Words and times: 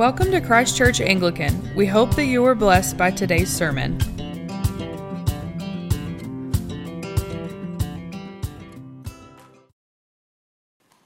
Welcome 0.00 0.30
to 0.30 0.40
Christ 0.40 0.78
Church 0.78 1.02
Anglican. 1.02 1.74
We 1.76 1.84
hope 1.84 2.16
that 2.16 2.24
you 2.24 2.40
were 2.40 2.54
blessed 2.54 2.96
by 2.96 3.10
today's 3.10 3.54
sermon. 3.54 4.00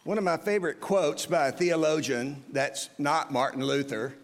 One 0.05 0.17
of 0.17 0.23
my 0.23 0.37
favorite 0.37 0.81
quotes 0.81 1.27
by 1.27 1.49
a 1.49 1.51
theologian 1.51 2.45
that's 2.53 2.89
not 2.97 3.33
Martin 3.33 3.65
Luther 3.65 4.15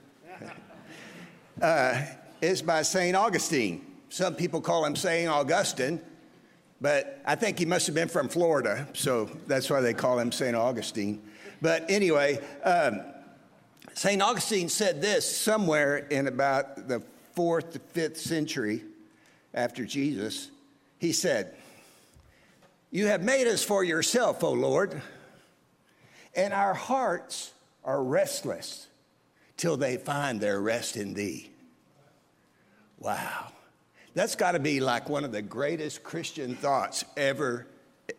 uh, 1.61 2.03
is 2.41 2.63
by 2.63 2.83
St. 2.83 3.17
Augustine. 3.17 3.85
Some 4.09 4.37
people 4.37 4.61
call 4.61 4.85
him 4.85 4.95
St. 4.95 5.29
Augustine, 5.29 6.01
but 6.81 7.21
I 7.27 7.35
think 7.35 7.59
he 7.59 7.67
must 7.67 7.87
have 7.87 7.97
been 7.97 8.07
from 8.07 8.29
Florida, 8.29 8.87
so 8.93 9.29
that's 9.49 9.69
why 9.69 9.81
they 9.81 9.95
call 9.95 10.21
him 10.21 10.31
St. 10.31 10.55
Augustine. 10.55 11.21
But 11.61 11.91
anyway, 11.91 12.39
um, 12.63 13.01
St. 13.95 14.23
Augustine 14.23 14.69
said 14.69 15.01
this 15.01 15.37
somewhere 15.37 15.97
in 15.97 16.27
about 16.27 16.89
the 16.89 17.03
fourth 17.35 17.73
to 17.73 17.79
fifth 17.79 18.19
century 18.19 18.85
after 19.55 19.85
Jesus. 19.85 20.51
He 20.99 21.13
said, 21.13 21.55
You 22.91 23.07
have 23.07 23.23
made 23.23 23.47
us 23.47 23.63
for 23.63 23.85
yourself, 23.85 24.45
O 24.45 24.53
Lord, 24.53 25.01
and 26.35 26.53
our 26.53 26.75
hearts 26.75 27.53
are 27.85 28.03
restless 28.03 28.87
till 29.57 29.77
they 29.77 29.97
find 29.97 30.41
their 30.41 30.61
rest 30.61 30.97
in 30.97 31.15
thee. 31.15 31.51
Wow. 32.99 33.49
That's 34.15 34.35
got 34.35 34.53
to 34.53 34.59
be 34.59 34.81
like 34.81 35.09
one 35.09 35.25
of 35.25 35.33
the 35.33 35.43
greatest 35.43 36.03
Christian 36.03 36.55
thoughts 36.57 37.05
ever 37.17 37.67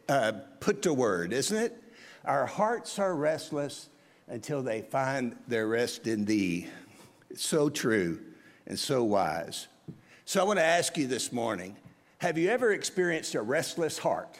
uh, 0.08 0.34
put 0.60 0.84
to 0.84 0.94
word, 0.94 1.34
isn't 1.34 1.58
it? 1.58 1.78
Our 2.24 2.46
hearts 2.46 2.98
are 3.00 3.14
restless 3.14 3.90
until 4.32 4.64
they 4.64 4.82
find 4.82 5.36
their 5.48 5.68
rest 5.68 6.08
in 6.08 6.26
thee. 6.26 6.66
It's 7.30 7.46
so 7.46 7.70
true 7.70 8.20
and 8.66 8.80
so 8.80 9.04
wise. 9.04 9.68
So 10.26 10.42
I 10.42 10.44
want 10.44 10.58
to 10.58 10.66
ask 10.66 10.98
you 10.98 11.06
this 11.06 11.32
morning 11.32 11.76
have 12.18 12.38
you 12.38 12.50
ever 12.50 12.72
experienced 12.72 13.36
a 13.36 13.42
restless 13.42 14.00
heart? 14.00 14.40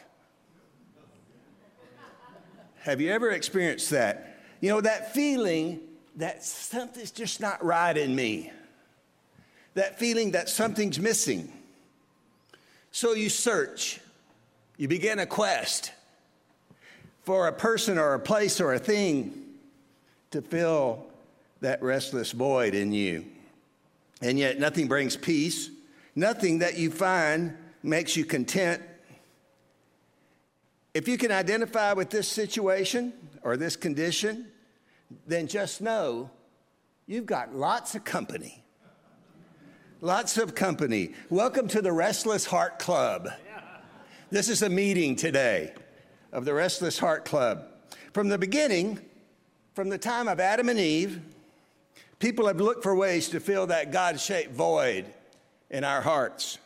Have 2.80 3.00
you 3.00 3.12
ever 3.12 3.30
experienced 3.30 3.90
that? 3.90 4.40
You 4.60 4.70
know, 4.70 4.80
that 4.80 5.14
feeling 5.14 5.80
that 6.16 6.42
something's 6.44 7.12
just 7.12 7.40
not 7.40 7.64
right 7.64 7.96
in 7.96 8.14
me 8.16 8.50
that 9.74 9.98
feeling 9.98 10.32
that 10.32 10.48
something's 10.48 10.98
missing. 10.98 11.50
So 12.90 13.14
you 13.14 13.28
search, 13.28 14.00
you 14.76 14.88
begin 14.88 15.18
a 15.18 15.26
quest 15.26 15.92
for 17.22 17.48
a 17.48 17.52
person 17.52 17.98
or 17.98 18.14
a 18.14 18.18
place 18.18 18.60
or 18.60 18.74
a 18.74 18.78
thing 18.78 19.41
to 20.32 20.42
fill 20.42 21.06
that 21.60 21.82
restless 21.82 22.32
void 22.32 22.74
in 22.74 22.92
you. 22.92 23.24
And 24.20 24.38
yet, 24.38 24.58
nothing 24.58 24.88
brings 24.88 25.16
peace, 25.16 25.70
nothing 26.14 26.58
that 26.58 26.76
you 26.76 26.90
find 26.90 27.56
makes 27.82 28.16
you 28.16 28.24
content. 28.24 28.82
If 30.94 31.08
you 31.08 31.16
can 31.16 31.32
identify 31.32 31.92
with 31.94 32.10
this 32.10 32.28
situation 32.28 33.12
or 33.42 33.56
this 33.56 33.76
condition, 33.76 34.48
then 35.26 35.46
just 35.46 35.80
know 35.80 36.30
you've 37.06 37.26
got 37.26 37.54
lots 37.54 37.94
of 37.94 38.04
company 38.04 38.62
Lots 40.04 40.36
of 40.36 40.56
company. 40.56 41.14
Welcome 41.30 41.68
to 41.68 41.80
the 41.80 41.92
Restless 41.92 42.44
Heart 42.44 42.80
Club. 42.80 43.28
This 44.30 44.48
is 44.48 44.62
a 44.62 44.68
meeting 44.68 45.14
today 45.14 45.74
of 46.32 46.44
the 46.44 46.52
Restless 46.52 46.98
Heart 46.98 47.24
Club. 47.24 47.68
From 48.12 48.28
the 48.28 48.36
beginning, 48.36 48.98
from 49.74 49.88
the 49.88 49.98
time 49.98 50.28
of 50.28 50.38
Adam 50.38 50.68
and 50.68 50.78
Eve, 50.78 51.20
people 52.18 52.46
have 52.46 52.60
looked 52.60 52.82
for 52.82 52.94
ways 52.94 53.28
to 53.30 53.40
fill 53.40 53.66
that 53.68 53.90
God 53.90 54.20
shaped 54.20 54.52
void 54.52 55.06
in 55.70 55.84
our 55.84 56.00
hearts 56.00 56.58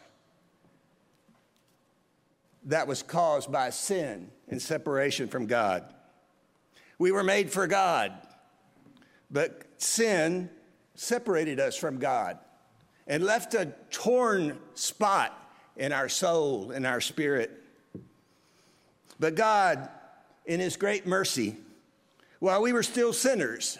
that 2.64 2.88
was 2.88 3.02
caused 3.02 3.50
by 3.50 3.70
sin 3.70 4.28
and 4.48 4.60
separation 4.60 5.28
from 5.28 5.46
God. 5.46 5.84
We 6.98 7.12
were 7.12 7.22
made 7.22 7.50
for 7.50 7.66
God, 7.66 8.12
but 9.30 9.62
sin 9.78 10.50
separated 10.94 11.60
us 11.60 11.76
from 11.76 11.98
God 11.98 12.38
and 13.06 13.22
left 13.22 13.54
a 13.54 13.72
torn 13.90 14.58
spot 14.74 15.32
in 15.76 15.92
our 15.92 16.08
soul, 16.08 16.72
in 16.72 16.84
our 16.84 17.00
spirit. 17.00 17.62
But 19.20 19.36
God, 19.36 19.88
in 20.44 20.58
His 20.58 20.76
great 20.76 21.06
mercy, 21.06 21.56
while 22.38 22.62
we 22.62 22.72
were 22.72 22.82
still 22.82 23.12
sinners, 23.12 23.78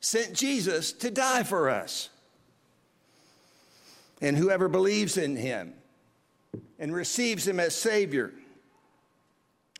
sent 0.00 0.34
Jesus 0.34 0.92
to 0.92 1.10
die 1.10 1.42
for 1.42 1.70
us. 1.70 2.10
And 4.20 4.36
whoever 4.36 4.68
believes 4.68 5.16
in 5.16 5.36
Him 5.36 5.74
and 6.78 6.94
receives 6.94 7.46
Him 7.46 7.58
as 7.58 7.74
Savior, 7.74 8.32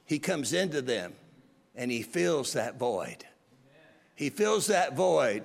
He 0.07 0.19
comes 0.19 0.53
into 0.53 0.83
them 0.83 1.15
and 1.75 1.91
He 1.91 2.03
fills 2.03 2.55
that 2.55 2.79
void. 2.79 3.25
He 4.17 4.31
fills 4.31 4.69
that 4.69 4.95
void 4.95 5.45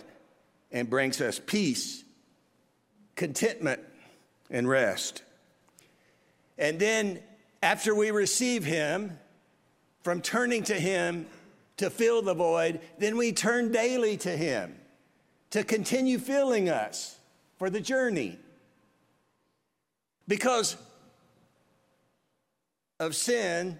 and 0.72 0.90
brings 0.90 1.22
us 1.22 1.40
peace 1.44 2.04
contentment 3.16 3.82
and 4.50 4.68
rest. 4.68 5.24
And 6.58 6.80
then, 6.80 7.20
after 7.62 7.94
we 7.94 8.12
receive 8.12 8.64
Him, 8.64 9.18
from 10.04 10.22
turning 10.22 10.64
to 10.64 10.74
Him 10.74 11.26
to 11.80 11.90
fill 11.90 12.22
the 12.22 12.34
void, 12.34 12.80
then 12.98 13.18
we 13.18 13.32
turn 13.32 13.72
daily 13.72 14.16
to 14.18 14.30
Him 14.30 14.76
to 15.50 15.64
continue 15.64 16.18
filling 16.18 16.70
us 16.70 17.18
for 17.58 17.70
the 17.70 17.82
journey. 17.82 18.38
Because 20.28 20.78
of 23.00 23.16
sin, 23.16 23.80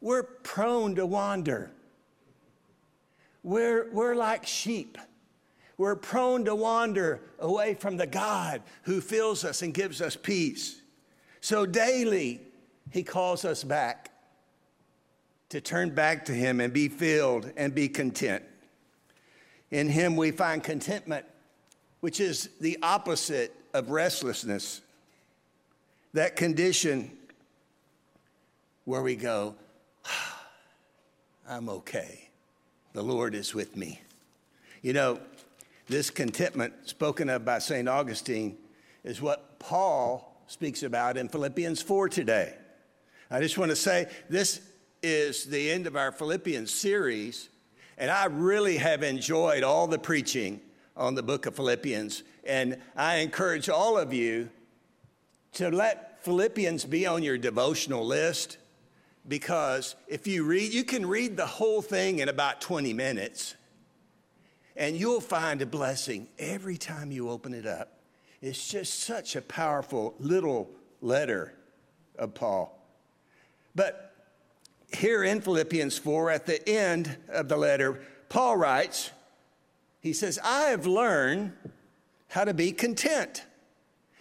we're 0.00 0.22
prone 0.22 0.94
to 0.96 1.06
wander. 1.06 1.70
We're, 3.42 3.90
we're 3.90 4.14
like 4.14 4.46
sheep 4.46 4.98
we're 5.80 5.96
prone 5.96 6.44
to 6.44 6.54
wander 6.54 7.22
away 7.38 7.72
from 7.72 7.96
the 7.96 8.06
God 8.06 8.60
who 8.82 9.00
fills 9.00 9.46
us 9.46 9.62
and 9.62 9.72
gives 9.72 10.02
us 10.02 10.14
peace. 10.14 10.78
So 11.40 11.64
daily, 11.64 12.42
He 12.90 13.02
calls 13.02 13.46
us 13.46 13.64
back 13.64 14.10
to 15.50 15.60
turn 15.60 15.90
back 15.90 16.24
to 16.26 16.32
Him 16.32 16.60
and 16.60 16.72
be 16.72 16.88
filled 16.88 17.52
and 17.56 17.74
be 17.74 17.88
content. 17.88 18.42
In 19.70 19.88
Him, 19.88 20.16
we 20.16 20.30
find 20.30 20.64
contentment, 20.64 21.26
which 22.00 22.20
is 22.20 22.48
the 22.60 22.78
opposite 22.82 23.54
of 23.74 23.90
restlessness. 23.90 24.80
That 26.14 26.36
condition 26.36 27.10
where 28.84 29.02
we 29.02 29.16
go, 29.16 29.54
I'm 31.48 31.68
okay. 31.68 32.30
The 32.92 33.02
Lord 33.02 33.34
is 33.34 33.54
with 33.54 33.76
me. 33.76 34.00
You 34.82 34.92
know, 34.92 35.20
this 35.88 36.10
contentment 36.10 36.72
spoken 36.84 37.28
of 37.28 37.44
by 37.44 37.58
St. 37.58 37.88
Augustine 37.88 38.56
is 39.04 39.20
what 39.20 39.58
Paul 39.58 40.42
speaks 40.46 40.82
about 40.82 41.16
in 41.16 41.28
Philippians 41.28 41.82
4 41.82 42.08
today. 42.08 42.54
I 43.30 43.40
just 43.40 43.58
want 43.58 43.70
to 43.70 43.76
say 43.76 44.08
this 44.28 44.60
is 45.02 45.44
the 45.44 45.70
end 45.70 45.86
of 45.86 45.96
our 45.96 46.12
Philippians 46.12 46.72
series, 46.72 47.48
and 47.96 48.10
I 48.10 48.26
really 48.26 48.76
have 48.76 49.02
enjoyed 49.02 49.62
all 49.62 49.86
the 49.86 49.98
preaching 49.98 50.60
on 50.96 51.14
the 51.14 51.22
book 51.22 51.46
of 51.46 51.56
Philippians. 51.56 52.22
And 52.44 52.78
I 52.96 53.16
encourage 53.16 53.68
all 53.68 53.98
of 53.98 54.12
you 54.12 54.50
to 55.54 55.70
let 55.70 56.22
Philippians 56.24 56.84
be 56.84 57.06
on 57.06 57.22
your 57.22 57.38
devotional 57.38 58.06
list 58.06 58.58
because 59.28 59.96
if 60.08 60.26
you 60.26 60.44
read, 60.44 60.72
you 60.72 60.84
can 60.84 61.06
read 61.06 61.36
the 61.36 61.46
whole 61.46 61.82
thing 61.82 62.18
in 62.18 62.28
about 62.28 62.60
20 62.60 62.92
minutes. 62.92 63.54
And 64.76 64.96
you'll 64.96 65.20
find 65.20 65.60
a 65.62 65.66
blessing 65.66 66.28
every 66.38 66.76
time 66.76 67.12
you 67.12 67.28
open 67.28 67.52
it 67.52 67.66
up. 67.66 67.98
It's 68.40 68.68
just 68.68 69.00
such 69.00 69.36
a 69.36 69.42
powerful 69.42 70.14
little 70.18 70.70
letter 71.02 71.54
of 72.18 72.34
Paul. 72.34 72.76
But 73.74 74.09
here 74.92 75.24
in 75.24 75.40
Philippians 75.40 75.98
4, 75.98 76.30
at 76.30 76.46
the 76.46 76.68
end 76.68 77.16
of 77.28 77.48
the 77.48 77.56
letter, 77.56 78.00
Paul 78.28 78.56
writes, 78.56 79.10
he 80.00 80.12
says, 80.12 80.38
I 80.42 80.70
have 80.70 80.86
learned 80.86 81.52
how 82.28 82.44
to 82.44 82.54
be 82.54 82.72
content. 82.72 83.44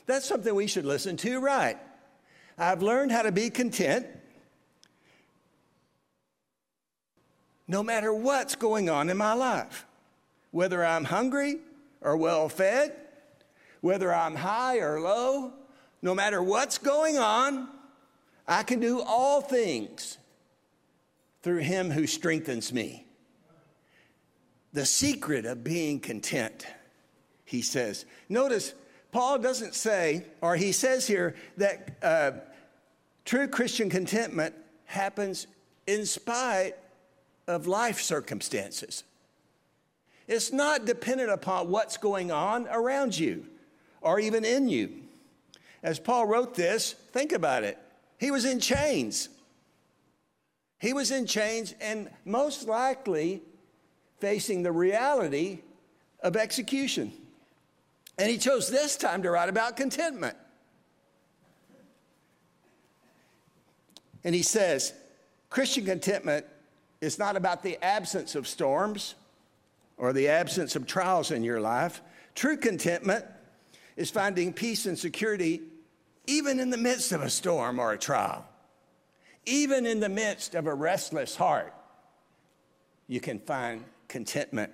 That's 0.06 0.26
something 0.26 0.54
we 0.54 0.68
should 0.68 0.86
listen 0.86 1.18
to, 1.18 1.40
right? 1.40 1.78
I've 2.58 2.82
learned 2.82 3.12
how 3.12 3.22
to 3.22 3.32
be 3.32 3.50
content 3.50 4.06
no 7.68 7.84
matter 7.84 8.14
what's 8.14 8.56
going 8.56 8.90
on 8.90 9.10
in 9.10 9.18
my 9.18 9.34
life 9.34 9.86
whether 10.52 10.84
I'm 10.84 11.06
hungry 11.06 11.58
or 12.02 12.18
well 12.18 12.50
fed, 12.50 12.96
whether 13.82 14.14
I'm 14.14 14.36
high 14.36 14.80
or 14.80 15.00
low, 15.00 15.54
no 16.02 16.16
matter 16.16 16.42
what's 16.42 16.78
going 16.78 17.18
on, 17.18 17.68
I 18.48 18.64
can 18.64 18.80
do 18.80 19.02
all 19.02 19.42
things 19.42 20.18
through 21.42 21.60
him 21.60 21.92
who 21.92 22.08
strengthens 22.08 22.74
me. 22.74 23.06
The 24.74 24.86
secret 24.86 25.46
of 25.46 25.64
being 25.64 26.00
content 26.00 26.66
he 27.50 27.64
says. 27.64 28.06
Notice, 28.30 28.76
Paul 29.12 29.40
doesn't 29.40 29.74
say, 29.74 30.24
or 30.40 30.56
he 30.56 30.72
says 30.72 31.08
here, 31.08 31.36
that 31.58 31.98
uh, 32.04 32.32
true 33.26 33.48
Christian 33.48 33.90
contentment 33.90 34.54
happens 34.86 35.48
in 35.88 36.06
spite 36.06 36.76
of 37.48 37.66
life 37.66 38.02
circumstances. 38.02 39.04
It's 40.28 40.54
not 40.54 40.86
dependent 40.86 41.32
upon 41.32 41.72
what's 41.72 41.98
going 41.98 42.32
on 42.32 42.68
around 42.68 43.18
you 43.18 43.48
or 44.02 44.20
even 44.20 44.46
in 44.46 44.70
you. 44.70 44.92
As 45.82 45.98
Paul 45.98 46.28
wrote 46.28 46.54
this, 46.54 46.94
think 46.94 47.32
about 47.32 47.64
it. 47.64 47.80
He 48.20 48.30
was 48.30 48.46
in 48.46 48.60
chains. 48.60 49.30
He 50.80 50.94
was 50.94 51.12
in 51.12 51.26
chains 51.26 51.76
and 51.82 52.10
most 52.26 52.68
likely 52.68 53.42
facing 54.20 54.64
the 54.64 54.72
reality 54.72 55.60
of 56.22 56.36
execution. 56.36 57.12
And 58.18 58.30
he 58.30 58.38
chose 58.38 58.70
this 58.70 58.98
time 58.98 59.24
to 59.24 59.32
write 59.32 59.50
about 59.50 59.78
contentment. 59.78 60.36
And 64.24 64.36
he 64.36 64.42
says, 64.42 64.94
Christian 65.50 65.86
contentment 65.86 66.46
is 67.02 67.18
not 67.18 67.38
about 67.38 67.64
the 67.64 67.82
absence 67.84 68.36
of 68.36 68.48
storms 68.48 69.16
or 69.98 70.14
the 70.14 70.28
absence 70.28 70.76
of 70.76 70.86
trials 70.86 71.32
in 71.32 71.44
your 71.44 71.62
life. 71.62 72.02
True 72.36 72.58
contentment 72.58 73.26
is 73.96 74.12
finding 74.12 74.54
peace 74.54 74.86
and 74.86 74.98
security 74.98 75.62
even 76.28 76.60
in 76.60 76.70
the 76.70 76.78
midst 76.78 77.12
of 77.12 77.22
a 77.22 77.30
storm 77.30 77.80
or 77.80 77.92
a 77.92 77.98
trial, 77.98 78.46
even 79.46 79.86
in 79.86 80.00
the 80.00 80.10
midst 80.10 80.56
of 80.56 80.68
a 80.68 80.74
restless 80.74 81.36
heart. 81.36 81.74
You 83.08 83.20
can 83.20 83.40
find 83.40 83.84
contentment. 84.08 84.72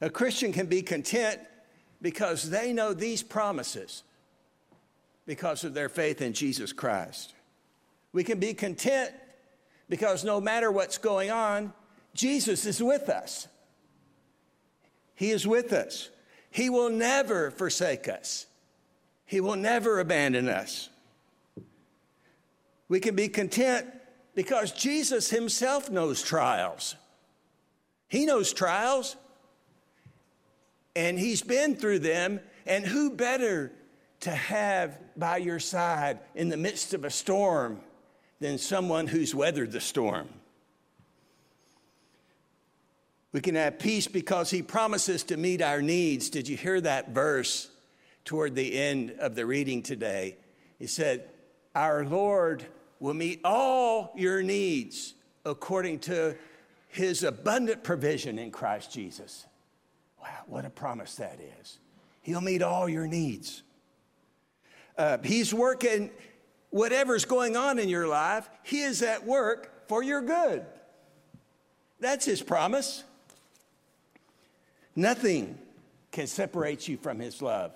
A 0.00 0.10
Christian 0.10 0.52
can 0.52 0.66
be 0.66 0.82
content 0.82 1.40
because 2.02 2.50
they 2.50 2.72
know 2.72 2.92
these 2.92 3.22
promises 3.22 4.02
because 5.26 5.64
of 5.64 5.74
their 5.74 5.88
faith 5.88 6.20
in 6.20 6.32
Jesus 6.32 6.72
Christ. 6.72 7.34
We 8.12 8.24
can 8.24 8.38
be 8.38 8.54
content 8.54 9.12
because 9.88 10.24
no 10.24 10.40
matter 10.40 10.70
what's 10.70 10.98
going 10.98 11.30
on, 11.30 11.72
Jesus 12.14 12.66
is 12.66 12.82
with 12.82 13.08
us. 13.08 13.48
He 15.14 15.30
is 15.30 15.46
with 15.46 15.72
us. 15.72 16.10
He 16.50 16.70
will 16.70 16.90
never 16.90 17.50
forsake 17.50 18.08
us. 18.08 18.46
He 19.24 19.40
will 19.40 19.56
never 19.56 19.98
abandon 19.98 20.48
us. 20.48 20.88
We 22.88 23.00
can 23.00 23.14
be 23.16 23.28
content 23.28 23.86
because 24.34 24.70
Jesus 24.72 25.30
himself 25.30 25.90
knows 25.90 26.22
trials. 26.22 26.94
He 28.08 28.26
knows 28.26 28.52
trials, 28.52 29.16
and 30.94 31.18
he's 31.18 31.42
been 31.42 31.74
through 31.74 32.00
them. 32.00 32.40
And 32.66 32.84
who 32.84 33.10
better 33.10 33.72
to 34.20 34.30
have 34.30 34.98
by 35.16 35.38
your 35.38 35.58
side 35.58 36.18
in 36.34 36.48
the 36.48 36.56
midst 36.56 36.94
of 36.94 37.04
a 37.04 37.10
storm 37.10 37.80
than 38.40 38.58
someone 38.58 39.06
who's 39.06 39.34
weathered 39.34 39.72
the 39.72 39.80
storm? 39.80 40.28
We 43.32 43.40
can 43.40 43.54
have 43.54 43.78
peace 43.78 44.06
because 44.06 44.50
he 44.50 44.62
promises 44.62 45.22
to 45.24 45.36
meet 45.36 45.60
our 45.60 45.82
needs. 45.82 46.30
Did 46.30 46.48
you 46.48 46.56
hear 46.56 46.80
that 46.80 47.10
verse 47.10 47.70
toward 48.24 48.54
the 48.54 48.78
end 48.78 49.14
of 49.18 49.34
the 49.34 49.44
reading 49.44 49.82
today? 49.82 50.38
He 50.78 50.86
said, 50.86 51.28
Our 51.74 52.04
Lord 52.04 52.64
will 53.00 53.14
meet 53.14 53.40
all 53.44 54.12
your 54.16 54.42
needs 54.42 55.14
according 55.44 55.98
to 56.00 56.36
his 56.88 57.22
abundant 57.22 57.84
provision 57.84 58.38
in 58.38 58.50
Christ 58.50 58.92
Jesus. 58.92 59.46
Wow, 60.20 60.28
what 60.46 60.64
a 60.64 60.70
promise 60.70 61.14
that 61.16 61.38
is. 61.60 61.78
He'll 62.22 62.40
meet 62.40 62.62
all 62.62 62.88
your 62.88 63.06
needs. 63.06 63.62
Uh, 64.98 65.18
he's 65.22 65.52
working, 65.52 66.10
whatever's 66.70 67.24
going 67.24 67.56
on 67.56 67.78
in 67.78 67.88
your 67.88 68.08
life, 68.08 68.48
he 68.62 68.80
is 68.80 69.02
at 69.02 69.24
work 69.24 69.88
for 69.88 70.02
your 70.02 70.22
good. 70.22 70.64
That's 72.00 72.24
his 72.24 72.42
promise. 72.42 73.04
Nothing 74.94 75.58
can 76.10 76.26
separate 76.26 76.88
you 76.88 76.96
from 76.96 77.20
his 77.20 77.42
love. 77.42 77.72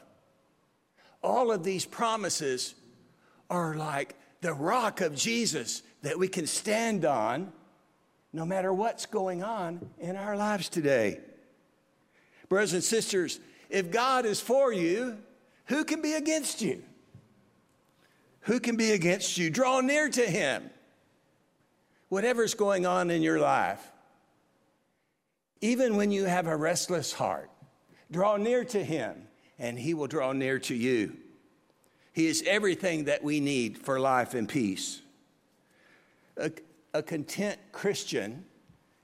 All 1.22 1.52
of 1.52 1.62
these 1.62 1.84
promises 1.84 2.74
are 3.50 3.74
like 3.74 4.16
the 4.40 4.52
rock 4.52 5.00
of 5.00 5.14
Jesus 5.14 5.82
that 6.02 6.18
we 6.18 6.28
can 6.28 6.46
stand 6.46 7.04
on 7.04 7.52
no 8.32 8.44
matter 8.44 8.72
what's 8.72 9.06
going 9.06 9.42
on 9.42 9.90
in 9.98 10.16
our 10.16 10.36
lives 10.36 10.68
today. 10.68 11.20
Brothers 12.48 12.72
and 12.72 12.84
sisters, 12.84 13.40
if 13.68 13.90
God 13.90 14.24
is 14.24 14.40
for 14.40 14.72
you, 14.72 15.18
who 15.66 15.84
can 15.84 16.02
be 16.02 16.14
against 16.14 16.62
you? 16.62 16.82
Who 18.42 18.60
can 18.60 18.76
be 18.76 18.92
against 18.92 19.36
you? 19.36 19.50
Draw 19.50 19.80
near 19.80 20.08
to 20.08 20.22
Him. 20.22 20.70
Whatever's 22.08 22.54
going 22.54 22.86
on 22.86 23.10
in 23.10 23.22
your 23.22 23.38
life, 23.38 23.80
even 25.60 25.96
when 25.96 26.10
you 26.10 26.24
have 26.24 26.46
a 26.46 26.56
restless 26.56 27.12
heart, 27.12 27.50
draw 28.10 28.36
near 28.36 28.64
to 28.64 28.82
Him 28.82 29.28
and 29.58 29.78
He 29.78 29.94
will 29.94 30.08
draw 30.08 30.32
near 30.32 30.58
to 30.60 30.74
you. 30.74 31.16
He 32.12 32.26
is 32.26 32.42
everything 32.46 33.04
that 33.04 33.22
we 33.22 33.40
need 33.40 33.78
for 33.78 34.00
life 34.00 34.34
and 34.34 34.48
peace. 34.48 35.00
A, 36.36 36.50
a 36.92 37.02
content 37.02 37.58
Christian 37.72 38.44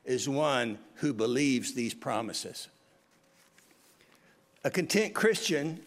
is 0.04 0.28
one 0.28 0.78
who 0.94 1.12
believes 1.12 1.74
these 1.74 1.94
promises. 1.94 2.68
A 4.64 4.70
content 4.70 5.14
Christian 5.14 5.80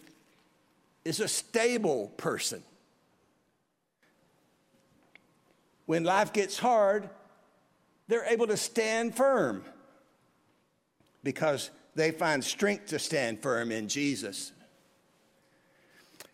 is 1.04 1.20
a 1.20 1.28
stable 1.28 2.08
person. 2.16 2.62
When 5.86 6.04
life 6.04 6.32
gets 6.32 6.58
hard, 6.58 7.10
they're 8.06 8.24
able 8.24 8.46
to 8.46 8.56
stand 8.56 9.16
firm 9.16 9.64
because 11.22 11.70
they 11.94 12.10
find 12.10 12.42
strength 12.42 12.86
to 12.86 12.98
stand 12.98 13.42
firm 13.42 13.72
in 13.72 13.88
Jesus. 13.88 14.52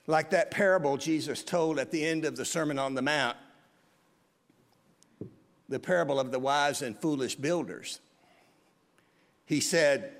Like 0.07 0.31
that 0.31 0.51
parable 0.51 0.97
Jesus 0.97 1.43
told 1.43 1.79
at 1.79 1.91
the 1.91 2.05
end 2.05 2.25
of 2.25 2.37
the 2.37 2.45
Sermon 2.45 2.79
on 2.79 2.95
the 2.95 3.03
Mount 3.03 3.37
the 5.69 5.81
parable 5.81 6.21
of 6.21 6.31
the 6.31 6.39
wise 6.39 6.83
and 6.83 6.97
foolish 6.97 7.35
builders. 7.35 8.01
He 9.47 9.61
said, 9.61 10.13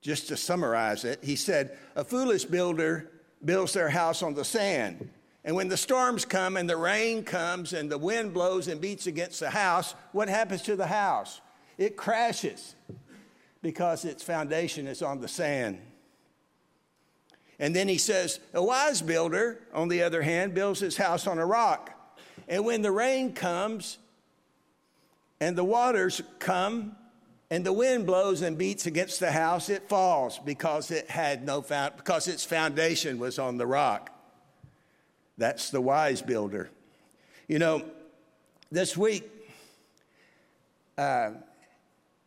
just 0.00 0.28
to 0.28 0.36
summarize 0.36 1.04
it, 1.04 1.18
he 1.22 1.36
said, 1.36 1.76
A 1.96 2.04
foolish 2.04 2.44
builder 2.44 3.10
builds 3.44 3.72
their 3.72 3.88
house 3.88 4.22
on 4.22 4.34
the 4.34 4.44
sand. 4.44 5.10
And 5.44 5.56
when 5.56 5.68
the 5.68 5.76
storms 5.76 6.24
come 6.24 6.56
and 6.56 6.68
the 6.68 6.76
rain 6.76 7.24
comes 7.24 7.72
and 7.72 7.90
the 7.90 7.98
wind 7.98 8.34
blows 8.34 8.68
and 8.68 8.80
beats 8.80 9.06
against 9.06 9.40
the 9.40 9.50
house, 9.50 9.94
what 10.12 10.28
happens 10.28 10.62
to 10.62 10.76
the 10.76 10.86
house? 10.86 11.40
It 11.78 11.96
crashes 11.96 12.74
because 13.62 14.04
its 14.04 14.22
foundation 14.22 14.86
is 14.86 15.02
on 15.02 15.20
the 15.20 15.28
sand. 15.28 15.80
And 17.58 17.74
then 17.74 17.88
he 17.88 17.98
says, 17.98 18.40
A 18.54 18.62
wise 18.62 19.02
builder, 19.02 19.60
on 19.72 19.88
the 19.88 20.02
other 20.02 20.22
hand, 20.22 20.54
builds 20.54 20.80
his 20.80 20.96
house 20.96 21.26
on 21.26 21.38
a 21.38 21.46
rock. 21.46 21.94
And 22.48 22.64
when 22.64 22.82
the 22.82 22.92
rain 22.92 23.32
comes 23.32 23.98
and 25.40 25.56
the 25.56 25.64
waters 25.64 26.22
come 26.38 26.96
and 27.50 27.64
the 27.64 27.72
wind 27.72 28.06
blows 28.06 28.42
and 28.42 28.56
beats 28.56 28.86
against 28.86 29.20
the 29.20 29.32
house, 29.32 29.68
it 29.68 29.88
falls 29.88 30.38
because 30.38 30.90
it 30.90 31.10
had 31.10 31.44
no 31.44 31.62
found, 31.62 31.96
because 31.96 32.28
its 32.28 32.44
foundation 32.44 33.18
was 33.18 33.38
on 33.38 33.56
the 33.56 33.66
rock. 33.66 34.10
That's 35.36 35.70
the 35.70 35.80
wise 35.80 36.22
builder. 36.22 36.70
You 37.48 37.58
know, 37.58 37.84
this 38.70 38.96
week, 38.96 39.30
uh, 40.96 41.30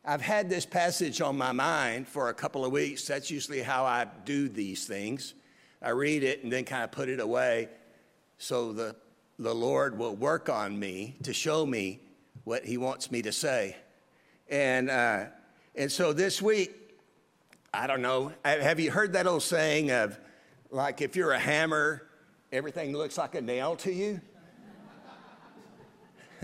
I've 0.04 0.22
had 0.22 0.50
this 0.50 0.66
passage 0.66 1.22
on 1.22 1.38
my 1.38 1.52
mind 1.52 2.08
for 2.08 2.30
a 2.30 2.34
couple 2.34 2.66
of 2.66 2.72
weeks. 2.72 3.06
That's 3.06 3.30
usually 3.30 3.62
how 3.62 3.86
I 3.86 4.08
do 4.26 4.50
these 4.50 4.86
things. 4.86 5.36
I 5.82 5.90
read 5.90 6.24
it 6.24 6.44
and 6.44 6.52
then 6.52 6.66
kind 6.66 6.84
of 6.84 6.92
put 6.92 7.10
it 7.10 7.20
away 7.20 7.70
so 8.38 8.74
the 8.74 8.96
the 9.42 9.54
Lord 9.56 9.98
will 9.98 10.16
work 10.16 10.50
on 10.50 10.78
me 10.78 11.16
to 11.24 11.34
show 11.34 11.66
me 11.66 12.00
what 12.44 12.64
He 12.64 12.78
wants 12.78 13.10
me 13.10 13.24
to 13.24 13.32
say. 13.32 13.76
And, 14.48 14.90
uh, 14.90 15.26
and 15.76 15.92
so 15.92 16.14
this 16.14 16.42
week, 16.44 16.72
I 17.74 17.88
don't 17.88 18.04
know, 18.04 18.34
have 18.46 18.80
you 18.80 18.92
heard 18.92 19.14
that 19.14 19.26
old 19.26 19.42
saying 19.42 19.90
of 19.90 20.20
like 20.70 21.02
if 21.02 21.16
you're 21.16 21.32
a 21.32 21.40
hammer, 21.40 22.08
everything 22.52 22.96
looks 22.96 23.18
like 23.18 23.34
a 23.34 23.42
nail 23.42 23.76
to 23.78 23.92
you? 23.92 24.22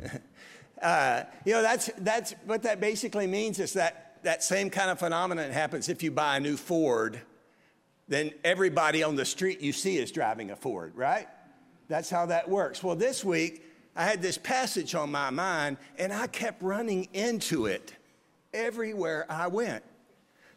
uh, 0.82 1.24
you 1.46 1.54
know, 1.54 1.62
that's, 1.62 1.90
that's 1.98 2.34
what 2.46 2.64
that 2.64 2.80
basically 2.80 3.28
means 3.28 3.60
is 3.60 3.74
that 3.74 4.18
that 4.24 4.44
same 4.44 4.70
kind 4.70 4.90
of 4.90 5.00
phenomenon 5.00 5.52
happens 5.52 5.90
if 5.90 6.04
you 6.04 6.12
buy 6.12 6.38
a 6.38 6.40
new 6.40 6.58
Ford, 6.58 7.22
then 8.08 8.32
everybody 8.44 9.04
on 9.04 9.16
the 9.16 9.26
street 9.26 9.62
you 9.62 9.74
see 9.74 9.98
is 9.98 10.12
driving 10.12 10.52
a 10.52 10.56
Ford, 10.56 10.94
right? 10.96 11.28
That's 11.88 12.10
how 12.10 12.26
that 12.28 12.50
works. 12.50 12.84
Well, 12.84 12.96
this 12.96 13.24
week, 13.24 13.64
I 13.96 14.04
had 14.04 14.22
this 14.22 14.38
passage 14.38 14.96
on 14.96 15.12
my 15.12 15.30
mind, 15.30 15.78
and 15.98 16.14
I 16.14 16.28
kept 16.28 16.62
running 16.62 17.08
into 17.14 17.66
it 17.66 17.94
everywhere 18.54 19.26
I 19.30 19.48
went. 19.48 19.84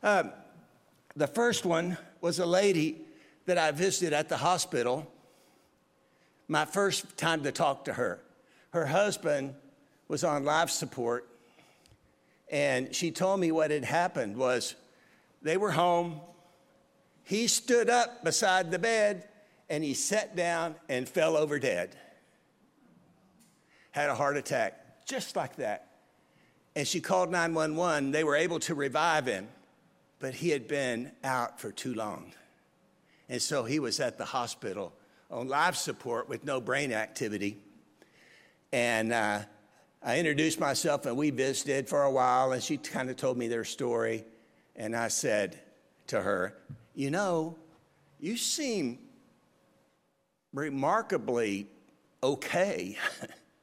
Um, 0.03 0.33
The 1.17 1.27
first 1.27 1.65
one 1.65 1.97
was 2.21 2.39
a 2.39 2.47
lady 2.47 2.99
that 3.47 3.59
I 3.59 3.73
visited 3.73 4.13
at 4.13 4.29
the 4.29 4.37
hospital. 4.37 5.11
My 6.49 6.65
first 6.65 7.17
time 7.17 7.43
to 7.43 7.53
talk 7.53 7.85
to 7.87 7.93
her. 7.95 8.21
Her 8.71 8.87
husband 8.87 9.55
was 10.11 10.25
on 10.25 10.45
life 10.45 10.71
support, 10.71 11.25
and 12.51 12.93
she 12.93 13.13
told 13.13 13.39
me 13.39 13.53
what 13.53 13.71
had 13.71 13.85
happened 13.85 14.37
was 14.37 14.75
they 15.41 15.57
were 15.57 15.71
home. 15.71 16.21
He 17.23 17.47
stood 17.47 17.89
up 17.89 18.25
beside 18.25 18.73
the 18.73 18.79
bed 18.81 19.29
and 19.69 19.85
he 19.85 19.95
sat 19.95 20.35
down 20.35 20.75
and 20.89 21.09
fell 21.09 21.37
over 21.37 21.61
dead. 21.61 21.95
Had 23.93 24.11
a 24.11 24.17
heart 24.17 24.37
attack, 24.37 25.07
just 25.07 25.37
like 25.37 25.55
that. 25.57 25.87
And 26.75 26.89
she 26.89 27.01
called 27.01 27.31
911. 27.31 28.11
They 28.11 28.25
were 28.25 28.35
able 28.35 28.59
to 28.61 28.75
revive 28.75 29.27
him, 29.27 29.47
but 30.19 30.35
he 30.35 30.49
had 30.49 30.67
been 30.67 31.13
out 31.23 31.61
for 31.61 31.71
too 31.71 31.95
long. 31.95 32.33
And 33.29 33.41
so 33.41 33.63
he 33.63 33.79
was 33.79 34.01
at 34.01 34.19
the 34.19 34.25
hospital 34.25 34.93
on 35.31 35.47
life 35.47 35.77
support 35.77 36.29
with 36.29 36.43
no 36.43 36.61
brain 36.61 36.93
activity. 36.93 37.59
And 38.73 39.13
uh, 39.13 39.43
I 40.03 40.19
introduced 40.19 40.59
myself 40.59 41.05
and 41.05 41.17
we 41.17 41.31
visited 41.31 41.89
for 41.89 42.03
a 42.05 42.11
while, 42.11 42.53
and 42.53 42.63
she 42.63 42.79
kind 42.79 43.11
of 43.11 43.17
told 43.17 43.37
me 43.37 43.49
their 43.49 43.65
story. 43.65 44.25
And 44.75 44.97
I 44.97 45.09
said 45.09 45.61
to 46.07 46.21
her, 46.21 46.57
You 46.95 47.11
know, 47.11 47.59
you 48.19 48.37
seem 48.37 48.99
remarkably 50.55 51.69
okay. 52.23 52.97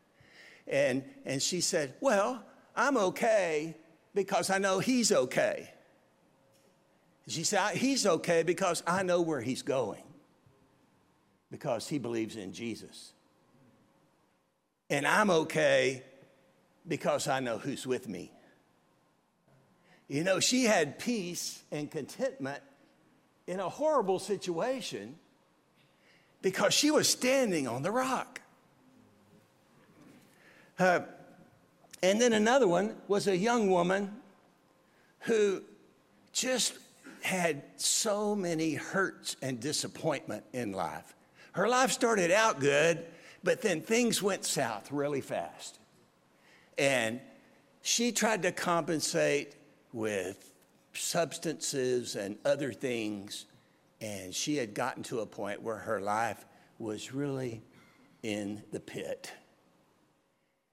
and, 0.67 1.03
and 1.25 1.41
she 1.41 1.59
said, 1.59 1.95
Well, 2.01 2.43
I'm 2.75 2.97
okay 2.97 3.75
because 4.13 4.51
I 4.51 4.59
know 4.59 4.77
he's 4.77 5.11
okay. 5.11 5.71
She 7.27 7.43
said, 7.43 7.77
He's 7.77 8.05
okay 8.05 8.43
because 8.43 8.83
I 8.85 9.01
know 9.01 9.21
where 9.21 9.41
he's 9.41 9.63
going, 9.63 10.03
because 11.49 11.87
he 11.87 11.97
believes 11.97 12.35
in 12.35 12.53
Jesus. 12.53 13.13
And 14.89 15.07
I'm 15.07 15.31
okay 15.31 16.03
because 16.87 17.27
I 17.27 17.39
know 17.39 17.57
who's 17.57 17.85
with 17.85 18.07
me. 18.07 18.31
You 20.07 20.23
know, 20.23 20.39
she 20.39 20.63
had 20.63 20.99
peace 20.99 21.61
and 21.71 21.91
contentment 21.91 22.63
in 23.45 23.59
a 23.59 23.67
horrible 23.67 24.19
situation 24.19 25.15
because 26.41 26.73
she 26.73 26.91
was 26.91 27.09
standing 27.09 27.67
on 27.67 27.81
the 27.81 27.91
rock. 27.91 28.41
Uh, 30.79 31.01
and 32.03 32.21
then 32.21 32.33
another 32.33 32.67
one 32.67 32.95
was 33.07 33.27
a 33.27 33.35
young 33.35 33.69
woman 33.69 34.11
who 35.21 35.61
just 36.31 36.73
had 37.21 37.63
so 37.77 38.35
many 38.35 38.75
hurts 38.75 39.35
and 39.41 39.59
disappointment 39.59 40.43
in 40.53 40.71
life. 40.71 41.15
Her 41.53 41.67
life 41.67 41.91
started 41.91 42.31
out 42.31 42.59
good, 42.59 43.03
but 43.43 43.61
then 43.61 43.81
things 43.81 44.21
went 44.21 44.45
south 44.45 44.91
really 44.91 45.21
fast. 45.21 45.79
And 46.77 47.19
she 47.81 48.11
tried 48.11 48.43
to 48.43 48.51
compensate 48.51 49.55
with 49.93 50.51
substances 50.93 52.15
and 52.15 52.37
other 52.45 52.71
things. 52.71 53.45
And 54.01 54.33
she 54.33 54.57
had 54.57 54.73
gotten 54.73 55.03
to 55.03 55.19
a 55.21 55.25
point 55.25 55.61
where 55.61 55.77
her 55.77 55.99
life 55.99 56.45
was 56.79 57.13
really 57.13 57.63
in 58.23 58.61
the 58.71 58.79
pit. 58.79 59.31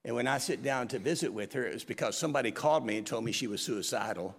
And 0.04 0.14
when 0.14 0.26
I 0.26 0.38
sit 0.38 0.62
down 0.62 0.88
to 0.88 0.99
visit 0.99 1.32
with 1.32 1.54
her, 1.54 1.64
it 1.64 1.73
was 1.73 1.84
because 1.84 2.18
somebody 2.18 2.50
called 2.50 2.84
me 2.84 2.99
and 2.99 3.06
told 3.06 3.25
me 3.25 3.32
she 3.32 3.46
was 3.46 3.62
suicidal. 3.62 4.37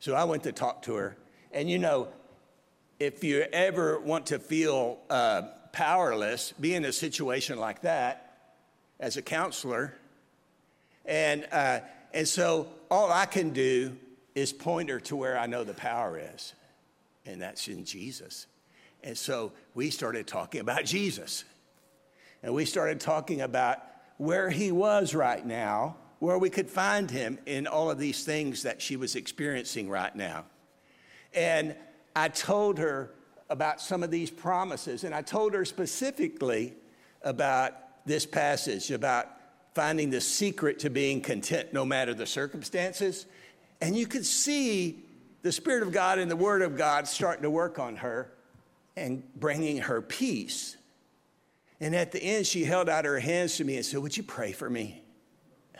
So 0.00 0.14
I 0.14 0.24
went 0.24 0.42
to 0.42 0.52
talk 0.52 0.82
to 0.82 0.94
her. 0.96 1.16
And 1.52 1.70
you 1.70 1.78
know, 1.78 2.08
if 2.98 3.24
you 3.24 3.46
ever 3.52 3.98
want 3.98 4.26
to 4.26 4.38
feel 4.38 4.98
uh, 5.08 5.42
powerless, 5.72 6.52
be 6.60 6.74
in 6.74 6.84
a 6.84 6.92
situation 6.92 7.58
like 7.58 7.82
that 7.82 8.29
as 9.00 9.16
a 9.16 9.22
counselor. 9.22 9.94
And, 11.04 11.48
uh, 11.50 11.80
and 12.14 12.28
so 12.28 12.68
all 12.90 13.10
I 13.10 13.26
can 13.26 13.50
do 13.50 13.96
is 14.34 14.52
point 14.52 14.90
her 14.90 15.00
to 15.00 15.16
where 15.16 15.36
I 15.36 15.46
know 15.46 15.64
the 15.64 15.74
power 15.74 16.20
is, 16.34 16.54
and 17.26 17.42
that's 17.42 17.66
in 17.66 17.84
Jesus. 17.84 18.46
And 19.02 19.18
so 19.18 19.52
we 19.74 19.90
started 19.90 20.26
talking 20.26 20.60
about 20.60 20.84
Jesus. 20.84 21.44
And 22.42 22.54
we 22.54 22.64
started 22.64 23.00
talking 23.00 23.40
about 23.40 23.78
where 24.18 24.50
he 24.50 24.72
was 24.72 25.14
right 25.14 25.44
now, 25.44 25.96
where 26.20 26.38
we 26.38 26.50
could 26.50 26.70
find 26.70 27.10
him 27.10 27.38
in 27.46 27.66
all 27.66 27.90
of 27.90 27.98
these 27.98 28.24
things 28.24 28.62
that 28.62 28.80
she 28.80 28.96
was 28.96 29.16
experiencing 29.16 29.88
right 29.88 30.14
now. 30.14 30.44
And 31.34 31.74
I 32.14 32.28
told 32.28 32.78
her 32.78 33.14
about 33.48 33.80
some 33.80 34.02
of 34.02 34.10
these 34.10 34.30
promises, 34.30 35.04
and 35.04 35.14
I 35.14 35.22
told 35.22 35.54
her 35.54 35.64
specifically 35.64 36.74
about 37.22 37.74
this 38.06 38.26
passage, 38.26 38.90
about 38.90 39.28
finding 39.74 40.10
the 40.10 40.20
secret 40.20 40.80
to 40.80 40.90
being 40.90 41.20
content 41.20 41.72
no 41.72 41.84
matter 41.84 42.14
the 42.14 42.26
circumstances. 42.26 43.26
And 43.80 43.96
you 43.96 44.06
could 44.06 44.26
see 44.26 45.04
the 45.42 45.52
Spirit 45.52 45.82
of 45.82 45.92
God 45.92 46.18
and 46.18 46.30
the 46.30 46.36
Word 46.36 46.62
of 46.62 46.76
God 46.76 47.06
starting 47.06 47.42
to 47.42 47.50
work 47.50 47.78
on 47.78 47.96
her 47.96 48.32
and 48.96 49.22
bringing 49.36 49.78
her 49.78 50.02
peace. 50.02 50.76
And 51.80 51.94
at 51.94 52.12
the 52.12 52.22
end, 52.22 52.46
she 52.46 52.64
held 52.64 52.88
out 52.88 53.04
her 53.04 53.18
hands 53.18 53.56
to 53.56 53.64
me 53.64 53.76
and 53.76 53.84
said, 53.84 54.00
Would 54.00 54.16
you 54.16 54.22
pray 54.22 54.52
for 54.52 54.68
me? 54.68 55.02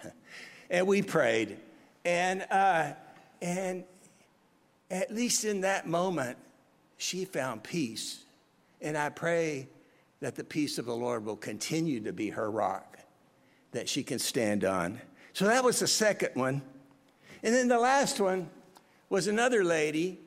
and 0.70 0.86
we 0.86 1.02
prayed. 1.02 1.58
And, 2.04 2.46
uh, 2.50 2.92
and 3.42 3.84
at 4.90 5.14
least 5.14 5.44
in 5.44 5.60
that 5.60 5.86
moment, 5.86 6.38
she 6.96 7.24
found 7.24 7.62
peace. 7.62 8.24
And 8.80 8.96
I 8.96 9.10
pray 9.10 9.68
that 10.20 10.36
the 10.36 10.44
peace 10.44 10.78
of 10.78 10.86
the 10.86 10.94
Lord 10.94 11.24
will 11.24 11.36
continue 11.36 12.00
to 12.00 12.12
be 12.12 12.30
her 12.30 12.50
rock 12.50 12.98
that 13.72 13.88
she 13.88 14.02
can 14.02 14.18
stand 14.18 14.64
on. 14.64 15.00
So 15.32 15.46
that 15.46 15.64
was 15.64 15.80
the 15.80 15.86
second 15.86 16.30
one. 16.34 16.62
And 17.42 17.54
then 17.54 17.68
the 17.68 17.78
last 17.78 18.20
one 18.20 18.50
was 19.08 19.26
another 19.26 19.64
lady 19.64 20.18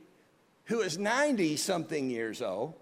who 0.65 0.77
was 0.77 0.97
90 0.97 1.57
something 1.57 2.09
years 2.09 2.41
old. 2.41 2.73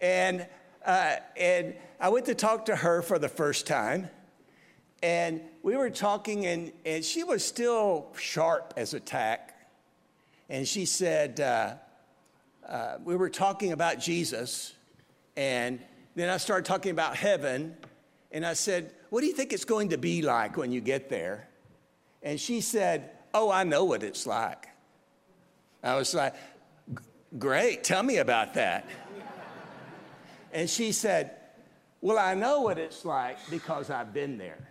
And, 0.00 0.46
uh, 0.84 1.16
and 1.36 1.74
I 2.00 2.08
went 2.08 2.26
to 2.26 2.34
talk 2.34 2.66
to 2.66 2.76
her 2.76 3.02
for 3.02 3.18
the 3.18 3.28
first 3.28 3.66
time. 3.66 4.10
And 5.02 5.40
we 5.62 5.76
were 5.76 5.90
talking, 5.90 6.46
and, 6.46 6.72
and 6.84 7.04
she 7.04 7.24
was 7.24 7.44
still 7.44 8.08
sharp 8.18 8.74
as 8.76 8.92
a 8.92 9.00
tack. 9.00 9.56
And 10.48 10.66
she 10.66 10.84
said, 10.84 11.40
uh, 11.40 11.74
uh, 12.68 12.98
We 13.02 13.16
were 13.16 13.30
talking 13.30 13.72
about 13.72 13.98
Jesus, 13.98 14.74
and 15.36 15.80
then 16.20 16.28
I 16.28 16.36
started 16.36 16.64
talking 16.64 16.90
about 16.90 17.16
heaven. 17.16 17.76
And 18.32 18.44
I 18.44 18.52
said, 18.54 18.92
What 19.10 19.20
do 19.20 19.26
you 19.26 19.32
think 19.32 19.52
it's 19.52 19.64
going 19.64 19.90
to 19.90 19.98
be 19.98 20.22
like 20.22 20.56
when 20.56 20.72
you 20.72 20.80
get 20.80 21.08
there? 21.08 21.48
And 22.22 22.38
she 22.38 22.60
said, 22.60 23.10
Oh, 23.32 23.50
I 23.50 23.64
know 23.64 23.84
what 23.84 24.02
it's 24.02 24.26
like. 24.26 24.68
I 25.82 25.96
was 25.96 26.14
like, 26.14 26.34
Great, 27.38 27.84
tell 27.84 28.02
me 28.02 28.18
about 28.18 28.54
that. 28.54 28.86
and 30.52 30.68
she 30.68 30.92
said, 30.92 31.36
Well, 32.00 32.18
I 32.18 32.34
know 32.34 32.60
what 32.60 32.78
it's 32.78 33.04
like 33.04 33.38
because 33.50 33.90
I've 33.90 34.12
been 34.12 34.36
there. 34.36 34.68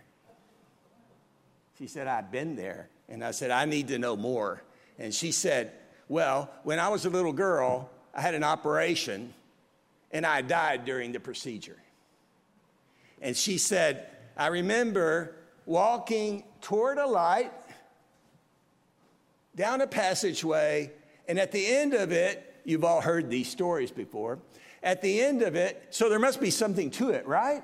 She 1.77 1.87
said, 1.87 2.07
I've 2.07 2.31
been 2.31 2.55
there. 2.55 2.89
And 3.07 3.23
I 3.23 3.31
said, 3.31 3.51
I 3.51 3.65
need 3.65 3.87
to 3.87 3.97
know 3.97 4.15
more. 4.15 4.61
And 4.97 5.13
she 5.13 5.31
said, 5.31 5.71
Well, 6.07 6.51
when 6.63 6.79
I 6.79 6.89
was 6.89 7.05
a 7.05 7.09
little 7.09 7.33
girl, 7.33 7.89
I 8.13 8.21
had 8.21 8.35
an 8.35 8.43
operation 8.43 9.33
and 10.11 10.25
I 10.25 10.41
died 10.41 10.85
during 10.85 11.11
the 11.11 11.19
procedure. 11.19 11.77
And 13.21 13.35
she 13.35 13.57
said, 13.57 14.07
I 14.37 14.47
remember 14.47 15.35
walking 15.65 16.43
toward 16.61 16.97
a 16.97 17.05
light 17.05 17.51
down 19.55 19.81
a 19.81 19.87
passageway, 19.87 20.91
and 21.27 21.37
at 21.37 21.51
the 21.51 21.67
end 21.67 21.93
of 21.93 22.11
it, 22.11 22.61
you've 22.63 22.85
all 22.85 23.01
heard 23.01 23.29
these 23.29 23.49
stories 23.49 23.91
before. 23.91 24.39
At 24.81 25.01
the 25.01 25.21
end 25.21 25.41
of 25.41 25.55
it, 25.55 25.87
so 25.89 26.07
there 26.07 26.19
must 26.19 26.39
be 26.39 26.49
something 26.49 26.89
to 26.91 27.09
it, 27.09 27.27
right? 27.27 27.61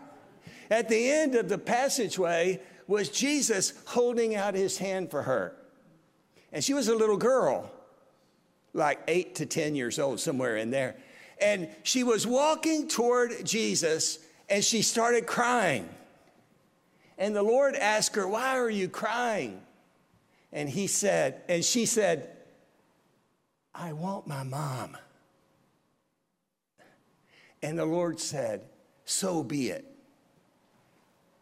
At 0.69 0.89
the 0.89 1.09
end 1.09 1.35
of 1.35 1.47
the 1.47 1.57
passageway 1.57 2.61
was 2.87 3.09
Jesus 3.09 3.73
holding 3.85 4.35
out 4.35 4.55
his 4.55 4.77
hand 4.77 5.09
for 5.09 5.23
her. 5.23 5.55
And 6.51 6.63
she 6.63 6.73
was 6.73 6.87
a 6.87 6.95
little 6.95 7.17
girl, 7.17 7.71
like 8.73 8.99
eight 9.07 9.35
to 9.35 9.45
10 9.45 9.75
years 9.75 9.99
old, 9.99 10.19
somewhere 10.19 10.57
in 10.57 10.71
there. 10.71 10.95
And 11.41 11.69
she 11.83 12.03
was 12.03 12.25
walking 12.25 12.87
toward 12.87 13.45
Jesus 13.45 14.19
and 14.49 14.63
she 14.63 14.81
started 14.81 15.25
crying. 15.25 15.89
And 17.17 17.35
the 17.35 17.43
Lord 17.43 17.75
asked 17.75 18.15
her, 18.15 18.27
Why 18.27 18.57
are 18.57 18.69
you 18.69 18.89
crying? 18.89 19.61
And 20.51 20.69
he 20.69 20.87
said, 20.87 21.41
and 21.49 21.63
she 21.63 21.85
said, 21.85 22.29
I 23.73 23.91
want 23.91 24.25
my 24.25 24.43
mom. 24.43 24.97
And 27.61 27.77
the 27.77 27.85
Lord 27.85 28.19
said, 28.19 28.61
So 29.03 29.43
be 29.43 29.69
it. 29.69 29.85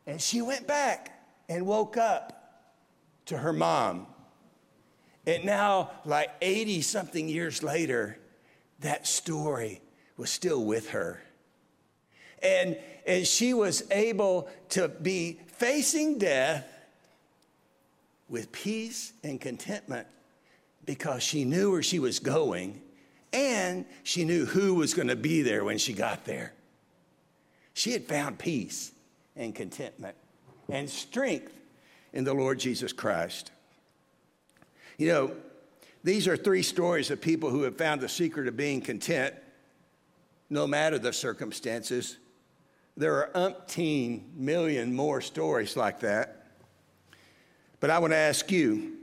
And 0.07 0.19
she 0.19 0.41
went 0.41 0.67
back 0.67 1.12
and 1.47 1.65
woke 1.65 1.97
up 1.97 2.71
to 3.25 3.38
her 3.38 3.53
mom. 3.53 4.07
And 5.25 5.45
now, 5.45 5.91
like 6.05 6.31
80 6.41 6.81
something 6.81 7.29
years 7.29 7.63
later, 7.63 8.17
that 8.79 9.07
story 9.07 9.81
was 10.17 10.29
still 10.29 10.63
with 10.63 10.91
her. 10.91 11.22
And, 12.41 12.77
and 13.08 13.25
she 13.25 13.53
was 13.53 13.89
able 13.91 14.50
to 14.70 14.88
be 14.88 15.39
facing 15.48 16.17
death 16.17 16.67
with 18.27 18.51
peace 18.51 19.13
and 19.24 19.39
contentment 19.39 20.08
because 20.86 21.24
she 21.24 21.46
knew 21.46 21.72
where 21.72 21.84
she 21.84 22.00
was 22.00 22.20
going 22.20 22.82
and 23.32 23.86
she 24.03 24.25
knew 24.25 24.46
who 24.46 24.75
was 24.75 24.93
going 24.93 25.08
to 25.08 25.15
be 25.15 25.41
there 25.41 25.63
when 25.63 25.77
she 25.77 25.93
got 25.93 26.25
there. 26.25 26.53
She 27.74 27.91
had 27.91 28.05
found 28.05 28.38
peace 28.38 28.91
and 29.36 29.55
contentment 29.55 30.15
and 30.70 30.89
strength 30.89 31.53
in 32.12 32.24
the 32.24 32.34
Lord 32.34 32.60
Jesus 32.60 32.93
Christ. 32.93 33.51
You 34.98 35.08
know, 35.08 35.32
these 36.03 36.27
are 36.27 36.38
three 36.38 36.62
stories 36.62 37.10
of 37.10 37.22
people 37.22 37.50
who 37.50 37.63
have 37.63 37.77
found 37.77 38.01
the 38.01 38.10
secret 38.10 38.48
of 38.48 38.55
being 38.55 38.82
content 38.82 39.34
no 40.53 40.67
matter 40.67 41.00
the 41.00 41.12
circumstances. 41.12 42.17
There 42.95 43.15
are 43.15 43.31
umpteen 43.33 44.36
million 44.36 44.93
more 44.93 45.19
stories 45.19 45.75
like 45.75 46.01
that. 46.01 46.45
But 47.79 47.89
I 47.89 47.98
want 47.98 48.13
to 48.13 48.17
ask 48.17 48.51
you 48.51 48.98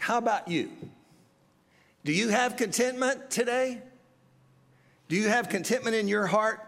how 0.00 0.16
about 0.16 0.48
you? 0.48 0.70
Do 2.02 2.12
you 2.12 2.30
have 2.30 2.56
contentment 2.56 3.30
today? 3.30 3.82
Do 5.08 5.16
you 5.16 5.28
have 5.28 5.50
contentment 5.50 5.96
in 5.96 6.08
your 6.08 6.26
heart? 6.26 6.60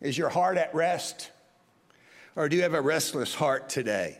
Is 0.00 0.18
your 0.18 0.28
heart 0.28 0.58
at 0.58 0.74
rest? 0.74 1.30
Or 2.34 2.48
do 2.48 2.56
you 2.56 2.62
have 2.62 2.74
a 2.74 2.80
restless 2.80 3.32
heart 3.32 3.68
today? 3.68 4.18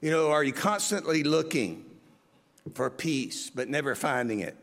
You 0.00 0.10
know, 0.10 0.30
are 0.30 0.42
you 0.42 0.54
constantly 0.54 1.22
looking 1.22 1.84
for 2.72 2.88
peace 2.88 3.50
but 3.50 3.68
never 3.68 3.94
finding 3.94 4.40
it? 4.40 4.56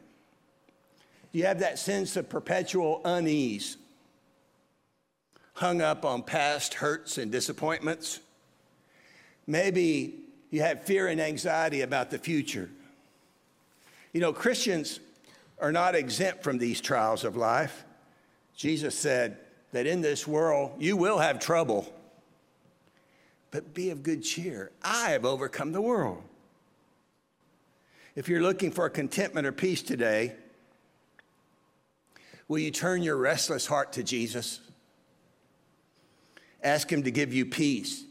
You 1.31 1.45
have 1.45 1.59
that 1.59 1.77
sense 1.77 2.15
of 2.15 2.29
perpetual 2.29 3.01
unease, 3.05 3.77
hung 5.53 5.81
up 5.81 6.05
on 6.05 6.23
past 6.23 6.75
hurts 6.75 7.17
and 7.17 7.31
disappointments? 7.31 8.19
Maybe 9.45 10.15
you 10.49 10.61
have 10.61 10.83
fear 10.83 11.07
and 11.07 11.19
anxiety 11.19 11.81
about 11.81 12.09
the 12.09 12.17
future. 12.17 12.69
You 14.13 14.21
know, 14.21 14.33
Christians 14.33 14.99
are 15.59 15.71
not 15.71 15.95
exempt 15.95 16.43
from 16.43 16.57
these 16.57 16.81
trials 16.81 17.23
of 17.23 17.35
life. 17.35 17.83
Jesus 18.55 18.97
said 18.97 19.37
that 19.71 19.85
in 19.85 20.01
this 20.01 20.27
world 20.27 20.73
you 20.79 20.97
will 20.97 21.19
have 21.19 21.39
trouble, 21.39 21.91
but 23.51 23.73
be 23.73 23.89
of 23.89 24.03
good 24.03 24.23
cheer. 24.23 24.71
I 24.81 25.11
have 25.11 25.25
overcome 25.25 25.71
the 25.71 25.81
world. 25.81 26.23
If 28.15 28.27
you're 28.27 28.41
looking 28.41 28.71
for 28.71 28.89
contentment 28.89 29.45
or 29.45 29.51
peace 29.51 29.81
today, 29.81 30.35
will 32.47 32.59
you 32.59 32.71
turn 32.71 33.03
your 33.03 33.17
restless 33.17 33.65
heart 33.65 33.93
to 33.93 34.03
Jesus? 34.03 34.61
Ask 36.63 36.91
Him 36.91 37.03
to 37.03 37.11
give 37.11 37.33
you 37.33 37.45
peace. 37.45 38.03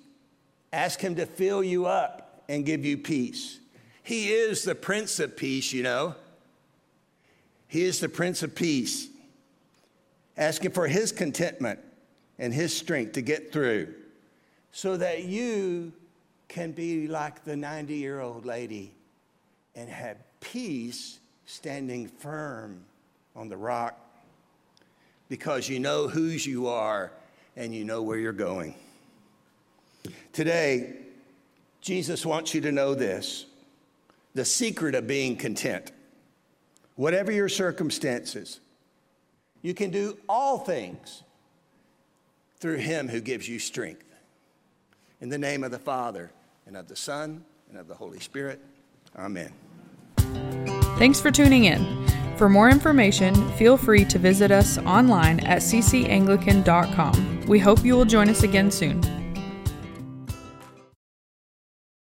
Ask 0.72 1.00
Him 1.00 1.14
to 1.16 1.26
fill 1.26 1.62
you 1.62 1.86
up 1.86 2.44
and 2.48 2.64
give 2.64 2.84
you 2.84 2.98
peace. 2.98 3.58
He 4.02 4.28
is 4.28 4.62
the 4.62 4.74
Prince 4.74 5.18
of 5.18 5.36
Peace, 5.36 5.72
you 5.72 5.82
know. 5.82 6.14
He 7.66 7.84
is 7.84 7.98
the 7.98 8.08
Prince 8.08 8.42
of 8.42 8.54
Peace. 8.54 9.08
Asking 10.36 10.70
for 10.70 10.86
His 10.86 11.12
contentment 11.12 11.80
and 12.38 12.52
His 12.52 12.76
strength 12.76 13.12
to 13.12 13.22
get 13.22 13.52
through 13.52 13.94
so 14.70 14.96
that 14.96 15.24
you 15.24 15.92
can 16.48 16.72
be 16.72 17.08
like 17.08 17.42
the 17.44 17.56
90 17.56 17.94
year 17.94 18.20
old 18.20 18.44
lady 18.44 18.92
and 19.74 19.88
have 19.88 20.18
peace 20.40 21.18
standing 21.46 22.06
firm 22.06 22.84
on 23.34 23.48
the 23.48 23.56
rock 23.56 23.98
because 25.28 25.68
you 25.68 25.80
know 25.80 26.08
whose 26.08 26.46
you 26.46 26.68
are 26.68 27.12
and 27.56 27.74
you 27.74 27.84
know 27.84 28.02
where 28.02 28.18
you're 28.18 28.32
going. 28.32 28.74
Today, 30.32 30.94
Jesus 31.80 32.24
wants 32.26 32.54
you 32.54 32.60
to 32.62 32.72
know 32.72 32.94
this 32.94 33.46
the 34.34 34.44
secret 34.44 34.94
of 34.94 35.06
being 35.06 35.36
content. 35.36 35.92
Whatever 36.94 37.32
your 37.32 37.48
circumstances, 37.48 38.60
you 39.62 39.72
can 39.72 39.90
do 39.90 40.18
all 40.28 40.58
things 40.58 41.22
through 42.58 42.76
him 42.76 43.08
who 43.08 43.20
gives 43.20 43.48
you 43.48 43.58
strength. 43.58 44.04
In 45.20 45.30
the 45.30 45.38
name 45.38 45.64
of 45.64 45.70
the 45.70 45.78
Father, 45.78 46.30
and 46.66 46.76
of 46.76 46.88
the 46.88 46.96
Son, 46.96 47.44
and 47.70 47.78
of 47.78 47.88
the 47.88 47.94
Holy 47.94 48.20
Spirit. 48.20 48.60
Amen. 49.16 49.52
Thanks 50.98 51.20
for 51.20 51.30
tuning 51.30 51.64
in. 51.64 52.06
For 52.36 52.48
more 52.50 52.68
information, 52.68 53.34
feel 53.52 53.76
free 53.78 54.04
to 54.04 54.18
visit 54.18 54.50
us 54.50 54.78
online 54.78 55.40
at 55.40 55.62
ccanglican.com. 55.62 57.46
We 57.46 57.58
hope 57.58 57.84
you 57.84 57.94
will 57.94 58.04
join 58.04 58.28
us 58.28 58.42
again 58.42 58.70
soon. 58.70 59.15